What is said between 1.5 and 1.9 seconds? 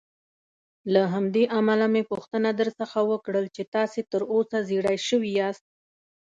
امله